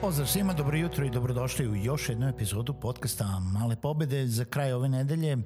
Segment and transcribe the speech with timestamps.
[0.00, 4.72] Pozdrav svima, dobro jutro i dobrodošli u još jednu epizodu podcasta Male pobede za kraj
[4.72, 5.36] ove nedelje.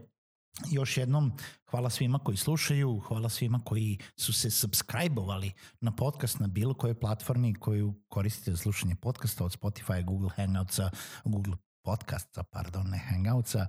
[0.70, 1.32] Još jednom
[1.70, 7.00] hvala svima koji slušaju, hvala svima koji su se subscribe-ovali na podcast na bilo kojoj
[7.00, 10.90] platformi koju koristite za slušanje podcasta od Spotify, Google Hangoutsa,
[11.24, 13.66] Google podcasta, pardon, ne Hangoutsa,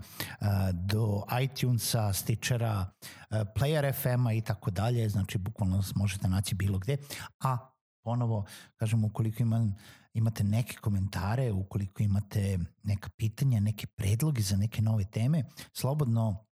[0.73, 2.91] do iTunesa, Stitchera,
[3.31, 6.97] Player FM-a i tako dalje, znači bukvalno možete naći bilo gde,
[7.39, 7.72] a
[8.03, 9.75] ponovo, kažem, ukoliko imam
[10.13, 16.45] imate neke komentare, ukoliko imate neka pitanja, neke predloge za neke nove teme, slobodno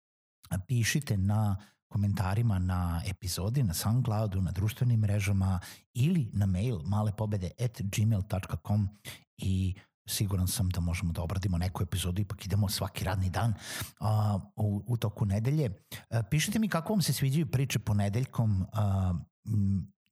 [0.67, 1.57] pišite na
[1.87, 5.59] komentarima na epizodi, na SoundCloudu, na društvenim mrežama
[5.93, 8.89] ili na mail malepobede at gmail.com
[9.37, 9.75] i
[10.07, 13.53] siguran sam da možemo da obradimo neku epizodu, ipak idemo svaki radni dan
[13.99, 15.71] a, u, u toku nedelje.
[16.09, 19.13] A, pišite mi kako vam se sviđaju priče ponedeljkom, a,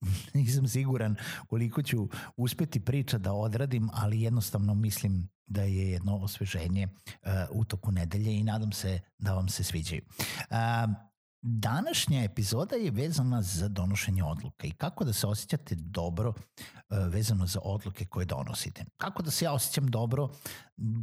[0.33, 1.15] nisam siguran
[1.47, 7.65] koliko ću uspeti priča da odradim, ali jednostavno mislim da je jedno osveženje uh, u
[7.65, 10.01] toku nedelje i nadam se da vam se sviđaju.
[10.49, 11.08] Uh,
[11.41, 17.45] Današnja epizoda je vezana za donošenje odluka i kako da se osjećate dobro e, vezano
[17.45, 18.85] za odluke koje donosite.
[18.97, 20.29] Kako da se ja osjećam dobro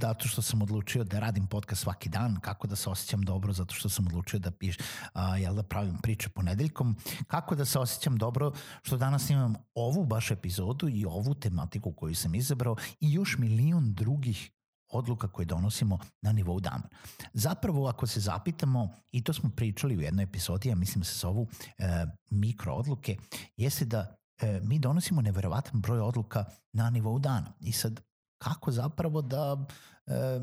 [0.01, 3.75] zato što sam odlučio da radim podcast svaki dan, kako da se osjećam dobro zato
[3.75, 4.77] što sam odlučio da piš,
[5.13, 10.05] a, jel da pravim priče ponedeljkom, kako da se osjećam dobro što danas imam ovu
[10.05, 14.51] baš epizodu i ovu tematiku koju sam izabrao i još milion drugih
[14.89, 16.89] odluka koje donosimo na nivou dana.
[17.33, 21.19] Zapravo, ako se zapitamo, i to smo pričali u jednoj epizodi, ja mislim da se
[21.19, 21.49] zovu
[21.79, 23.17] e, mikro odluke,
[23.57, 27.53] jeste da e, mi donosimo neverovatan broj odluka na nivou dana.
[27.61, 28.01] I sad,
[28.39, 29.67] kako zapravo da
[30.07, 30.41] e,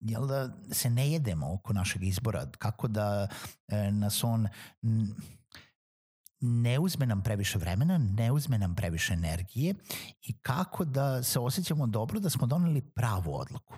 [0.00, 3.28] jel da se ne jedemo oko našeg izbora, kako da
[3.68, 4.48] e, nas on
[6.40, 9.74] ne uzme nam previše vremena, ne uzme nam previše energije
[10.22, 13.74] i kako da se osjećamo dobro da smo doneli pravu odluku.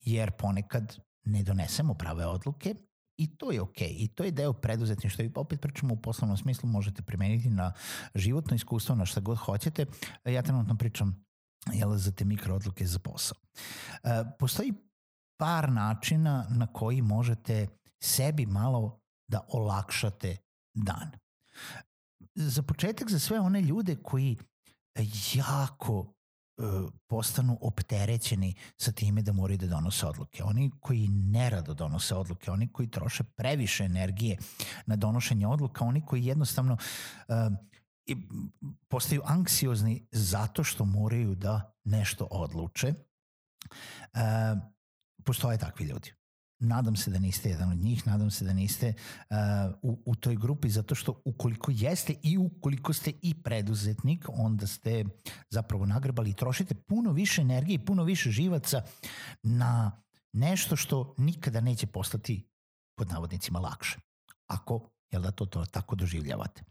[0.00, 2.74] Jer ponekad ne donesemo prave odluke
[3.16, 3.62] i to je.
[3.62, 3.94] Okay.
[3.98, 7.72] I to je deo preduzetništva i opet pričamo u poslovnom smislu, možete primeniti na
[8.14, 9.86] životno iskustvo, na šta god hoćete.
[10.24, 11.24] Ja trenutno pričam
[11.72, 13.38] jel, za te mikro odluke za posao.
[14.04, 14.72] E, postoji
[15.38, 17.66] par načina na koji možete
[18.02, 20.36] sebi malo da olakšate
[20.74, 21.25] dan
[22.34, 24.36] za početak za sve one ljude koji
[25.34, 25.98] jako
[26.56, 30.44] uh, postanu opterećeni sa time da moraju da donose odluke.
[30.44, 34.38] Oni koji nerado donose odluke, oni koji troše previše energije
[34.86, 36.76] na donošenje odluka, oni koji jednostavno
[37.28, 37.34] uh,
[38.88, 42.94] postaju anksiozni zato što moraju da nešto odluče.
[44.14, 44.20] Uh,
[45.24, 46.12] postoje takvi ljudi.
[46.58, 48.94] Nadam se da niste jedan od njih, nadam se da niste
[49.30, 49.36] uh,
[49.82, 55.04] u, u toj grupi, zato što ukoliko jeste i ukoliko ste i preduzetnik, onda ste
[55.50, 58.82] zapravo nagrbali i trošite puno više energije i puno više živaca
[59.42, 60.02] na
[60.32, 62.48] nešto što nikada neće postati
[62.98, 63.98] pod navodnicima lakše.
[64.46, 66.62] Ako jel da to, to tako doživljavate.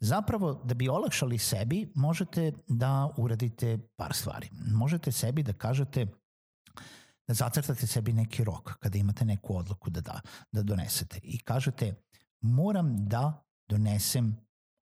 [0.00, 4.50] Zapravo, da bi olakšali sebi, možete da uradite par stvari.
[4.74, 6.06] Možete sebi da kažete
[7.28, 10.20] da zacrtate sebi neki rok kada imate neku odluku da, da,
[10.52, 11.94] da donesete i kažete
[12.40, 14.36] moram da donesem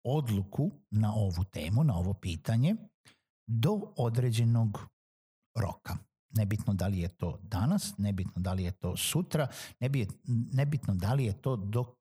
[0.03, 2.75] odluku na ovu temu, na ovo pitanje
[3.47, 4.79] do određenog
[5.55, 5.97] roka.
[6.29, 9.47] Nebitno da li je to danas, nebitno da li je to sutra,
[10.51, 11.95] nebitno da li je to do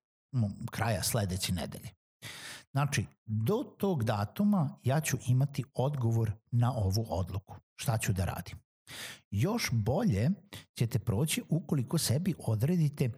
[0.70, 1.90] kraja sledeće nedelje.
[2.70, 7.56] Znači, do tog datuma ja ću imati odgovor na ovu odluku.
[7.76, 8.65] Šta ću da radim?
[9.30, 10.30] Još bolje
[10.74, 13.10] ćete proći ukoliko sebi odredite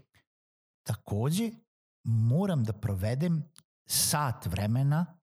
[0.86, 1.50] takođe
[2.04, 3.42] moram da provedem
[3.88, 5.18] sat vremena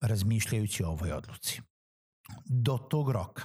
[0.00, 1.62] razmišljajući o ovoj odluci.
[2.44, 3.42] Do tog roka.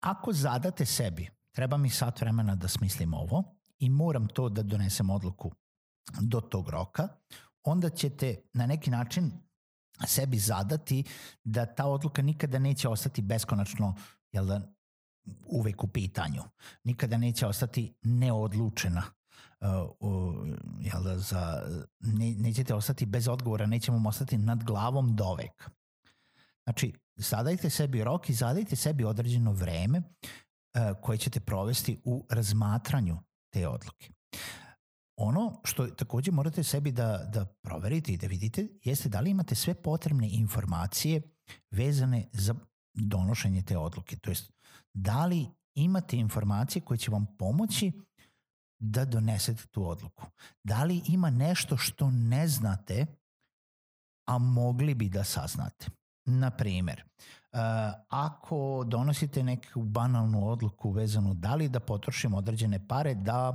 [0.00, 3.44] Ako zadate sebi, treba mi sat vremena da smislim ovo
[3.78, 5.52] i moram to da donesem odluku
[6.20, 7.08] do tog roka,
[7.62, 9.32] onda ćete na neki način
[10.06, 11.04] sebi zadati
[11.44, 13.94] da ta odluka nikada neće ostati beskonačno
[14.32, 14.60] jel da,
[15.46, 16.42] uvek u pitanju.
[16.84, 19.02] Nikada neće ostati neodlučena.
[19.60, 19.68] Uh,
[20.00, 20.48] uh,
[20.80, 21.62] jel da, za,
[22.00, 25.70] ne, nećete ostati bez odgovora, nećemo ostati nad glavom dovek.
[26.64, 30.02] Znači, zadajte sebi rok i zadajte sebi određeno vreme uh,
[31.02, 33.18] koje ćete provesti u razmatranju
[33.52, 34.08] te odluke.
[35.20, 39.54] Ono što takođe morate sebi da, da proverite i da vidite jeste da li imate
[39.54, 41.22] sve potrebne informacije
[41.70, 42.54] vezane za
[42.94, 44.16] donošenje te odluke.
[44.16, 44.52] To jest,
[44.94, 47.92] da li imate informacije koje će vam pomoći
[48.80, 50.26] da donesete tu odluku.
[50.64, 53.06] Da li ima nešto što ne znate,
[54.28, 55.86] a mogli bi da saznate.
[56.26, 57.04] Na primer,
[58.08, 63.48] ako donosite neku banalnu odluku vezanu da li da potrošim određene pare da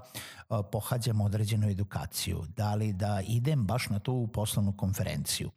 [0.49, 5.51] uh, pohađam određenu edukaciju, da li da idem baš na tu poslovnu konferenciju,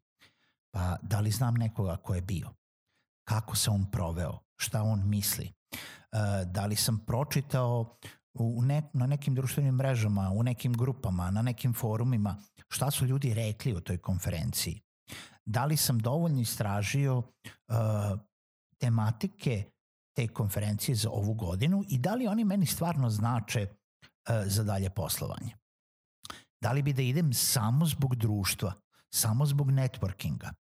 [0.71, 2.51] pa da li znam nekoga ko je bio,
[3.25, 7.99] kako se on proveo, šta on misli, uh, da li sam pročitao
[8.35, 12.37] u ne, na nekim društvenim mrežama, u nekim grupama, na nekim forumima,
[12.69, 14.86] šta su ljudi rekli o toj konferenciji
[15.47, 17.25] da li sam dovoljno istražio uh,
[18.79, 19.65] tematike
[20.17, 24.91] te konferencije za ovu godinu i da li oni meni stvarno znače uh, za dalje
[24.91, 25.57] poslovanje.
[26.63, 28.73] Da li bi da idem samo zbog društva,
[29.15, 30.53] samo zbog networkinga,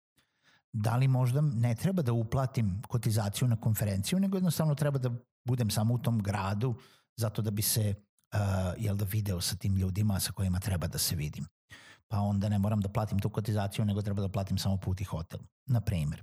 [0.72, 5.10] da li možda ne treba da uplatim kotizaciju na konferenciju, nego jednostavno treba da
[5.44, 6.74] budem samo u tom gradu
[7.16, 7.94] zato da bi se
[8.34, 8.38] uh,
[8.78, 11.46] jel da video sa tim ljudima sa kojima treba da se vidim
[12.14, 15.04] pa onda ne moram da platim tu kotizaciju, nego treba da platim samo put i
[15.04, 16.22] hotel, na primer.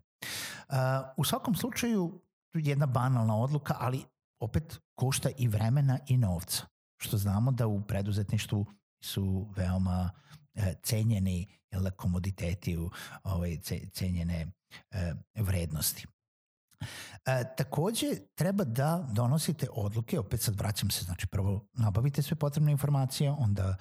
[0.69, 0.75] Uh,
[1.17, 2.21] u svakom slučaju,
[2.53, 4.03] jedna banalna odluka, ali
[4.39, 6.63] opet košta i vremena i novca,
[6.97, 8.65] što znamo da u preduzetništvu
[9.03, 10.11] su veoma
[10.53, 12.89] e, cenjeni jel, da, komoditeti, u,
[13.23, 13.57] ovaj,
[13.93, 14.47] cenjene
[14.91, 16.07] e, vrednosti.
[17.25, 22.71] E, takođe, treba da donosite odluke, opet sad vraćam se, znači prvo nabavite sve potrebne
[22.71, 23.75] informacije, onda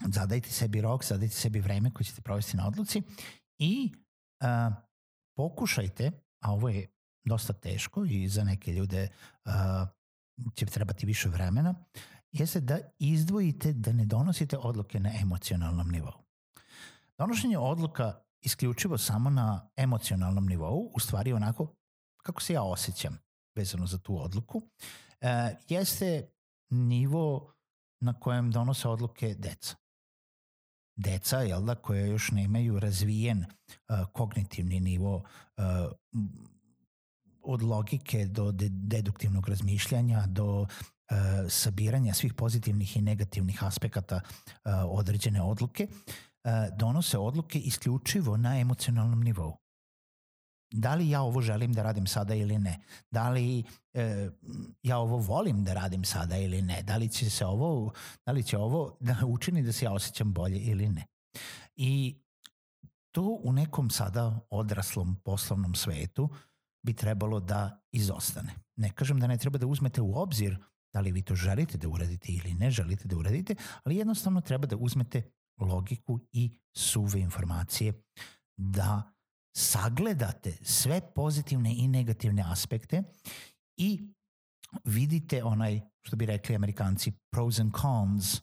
[0.00, 3.02] zadajte sebi rok, zadajte sebi vreme koje ćete provesti na odluci
[3.58, 3.92] i
[4.40, 4.70] a,
[5.36, 6.10] pokušajte,
[6.40, 6.88] a ovo je
[7.24, 9.08] dosta teško i za neke ljude
[9.44, 9.86] a,
[10.54, 11.74] će trebati više vremena,
[12.32, 16.24] jeste da izdvojite da ne donosite odluke na emocionalnom nivou.
[17.18, 21.74] Donošenje odluka isključivo samo na emocionalnom nivou, u stvari onako
[22.22, 23.18] kako se ja osjećam
[23.54, 24.62] vezano za tu odluku,
[25.20, 26.30] e, jeste
[26.70, 27.52] nivo
[28.00, 29.83] na kojem donose odluke deca
[30.96, 35.64] deca, jel da, koja još nemaju razvijen uh, kognitivni nivo uh,
[37.42, 40.68] od logike do de deduktivnog razmišljanja, do uh,
[41.48, 44.20] sabiranja svih pozitivnih i negativnih aspekata
[44.88, 45.88] određene odluke,
[46.76, 49.63] donose odluke isključivo na emocionalnom nivou
[50.74, 52.80] da li ja ovo želim da radim sada ili ne,
[53.10, 54.30] da li e,
[54.82, 57.92] ja ovo volim da radim sada ili ne, da li će se ovo,
[58.26, 61.06] da li će ovo da učini da se ja osjećam bolje ili ne.
[61.76, 62.16] I
[63.14, 66.28] to u nekom sada odraslom poslovnom svetu
[66.86, 68.54] bi trebalo da izostane.
[68.76, 70.58] Ne kažem da ne treba da uzmete u obzir
[70.92, 73.54] da li vi to želite da uradite ili ne želite da uradite,
[73.84, 75.22] ali jednostavno treba da uzmete
[75.60, 78.02] logiku i suve informacije
[78.56, 79.13] da
[79.56, 83.02] sagledate sve pozitivne i negativne aspekte
[83.76, 84.14] i
[84.84, 88.40] vidite onaj, što bi rekli amerikanci, pros and cons uh,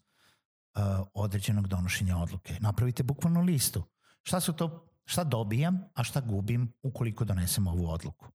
[1.13, 2.57] određenog donošenja odluke.
[2.59, 3.83] Napravite bukvalno listu.
[4.23, 8.27] Šta su to, šta dobijam, a šta gubim ukoliko donesem ovu odluku.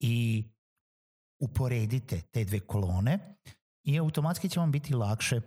[0.00, 0.44] I
[1.40, 3.36] uporedite te dve kolone
[3.84, 5.40] i automatski će vam biti lakše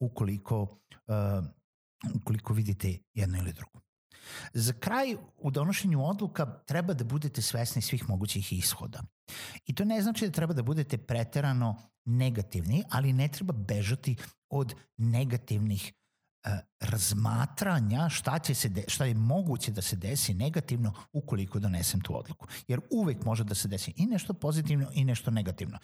[0.00, 1.44] ukoliko, uh,
[2.14, 3.80] ukoliko vidite jedno ili drugo.
[4.52, 9.02] Za kraj u donošenju odluka treba da budete svesni svih mogućih ishoda.
[9.66, 14.16] I to ne znači da treba da budete preterano negativni, ali ne treba bežati
[14.50, 15.92] od negativnih
[16.46, 22.00] uh, razmatranja šta, će se de, šta je moguće da se desi negativno ukoliko donesem
[22.00, 22.46] tu odluku.
[22.68, 25.78] Jer uvek može da se desi i nešto pozitivno i nešto negativno.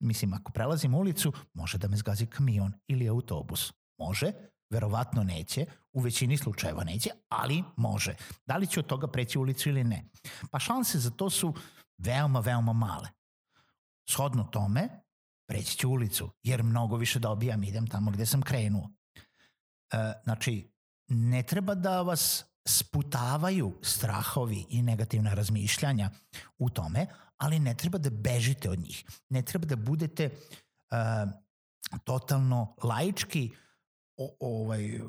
[0.00, 3.72] Mislim, ako prelazim ulicu, može da me zgazi kamion ili autobus.
[3.98, 4.32] Može,
[4.74, 8.14] Verovatno neće, u većini slučajeva neće, ali može.
[8.46, 10.04] Da li će od toga preći ulicu ili ne?
[10.50, 11.54] Pa šanse za to su
[11.98, 13.08] veoma, veoma male.
[14.10, 14.88] Shodno tome,
[15.48, 18.90] preći ću ulicu, jer mnogo više dobijam, idem tamo gde sam krenuo.
[19.92, 20.70] E, znači,
[21.08, 26.10] ne treba da vas sputavaju strahovi i negativna razmišljanja
[26.58, 29.04] u tome, ali ne treba da bežite od njih.
[29.28, 31.30] Ne treba da budete uh,
[32.04, 33.50] totalno laički
[34.16, 35.00] o, ovaj,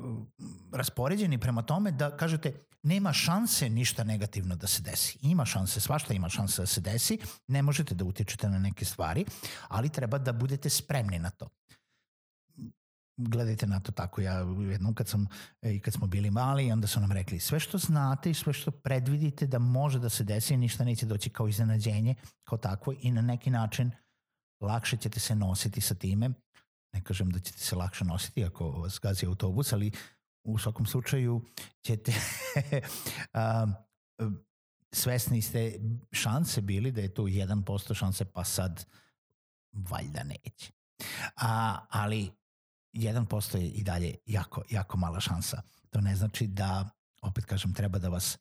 [0.72, 5.18] raspoređeni prema tome da kažete nema šanse ništa negativno da se desi.
[5.22, 9.24] Ima šanse, svašta ima šanse da se desi, ne možete da utičete na neke stvari,
[9.68, 11.48] ali treba da budete spremni na to
[13.16, 14.20] gledajte na to tako.
[14.20, 14.38] Ja
[14.70, 15.26] jednom kad sam
[15.62, 18.52] e, i kad smo bili mali, onda su nam rekli sve što znate i sve
[18.52, 23.10] što predvidite da može da se desi, ništa neće doći kao iznenađenje, kao takvo i
[23.10, 23.90] na neki način
[24.60, 26.30] lakše ćete se nositi sa time.
[26.96, 29.90] Ne kažem da ćete se lakše nositi ako vas gazi autobus, ali
[30.44, 31.44] u svakom slučaju
[31.82, 32.12] ćete
[33.32, 33.66] a,
[34.92, 35.80] svesni ste
[36.12, 38.84] šanse bili da je to 1% šanse, pa sad
[39.72, 40.72] valjda neće.
[41.36, 42.30] A, ali
[42.92, 45.62] 1% je i dalje jako, jako mala šansa.
[45.90, 46.88] To ne znači da,
[47.22, 48.38] opet kažem, treba da vas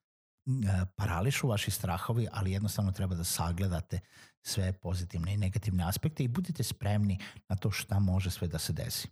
[0.95, 3.99] parališu vaši strahovi, ali jednostavno treba da sagledate
[4.41, 8.73] sve pozitivne i negativne aspekte i budite spremni na to šta može sve da se
[8.73, 9.07] desi.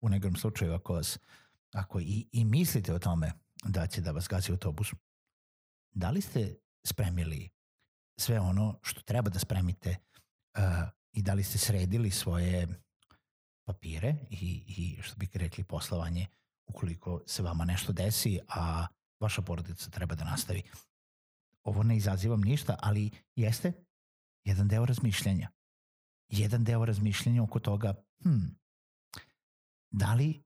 [0.00, 1.18] U nekom slučaju, ako, vas,
[1.72, 3.32] ako i, i mislite o tome
[3.64, 4.88] da će da vas gazi autobus,
[5.94, 7.50] da li ste spremili
[8.20, 12.68] sve ono što treba da spremite uh, i da li ste sredili svoje
[13.66, 16.26] papire i, i što bih rekli poslovanje
[16.66, 18.86] ukoliko se vama nešto desi, a
[19.20, 20.62] vaša porodica treba da nastavi.
[21.64, 23.72] Ovo ne izazivam ništa, ali jeste
[24.44, 25.50] jedan deo razmišljanja.
[26.28, 28.46] Jedan deo razmišljanja oko toga, hm,
[29.90, 30.42] da li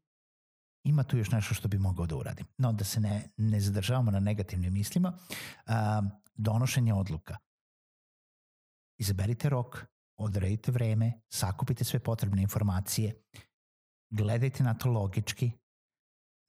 [0.84, 2.46] ima tu još nešto što bi mogao da uradim.
[2.58, 5.18] No, da se ne, ne zadržavamo na negativnim mislima,
[5.66, 6.02] a,
[6.34, 7.36] donošenje odluka.
[8.98, 9.84] Izaberite rok,
[10.16, 13.22] odredite vreme, sakupite sve potrebne informacije,
[14.10, 15.52] gledajte na to logički,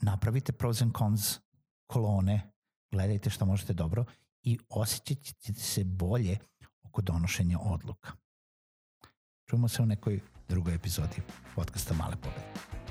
[0.01, 1.39] napravite pros and cons
[1.93, 2.51] kolone,
[2.91, 4.05] gledajte što možete dobro
[4.43, 6.37] i osjećat ćete se bolje
[6.83, 8.11] oko donošenja odluka.
[9.49, 10.19] Čujemo se u nekoj
[10.49, 11.21] drugoj epizodi
[11.55, 12.82] podcasta Male pobede.